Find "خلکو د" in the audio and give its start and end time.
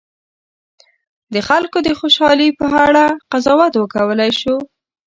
1.47-1.89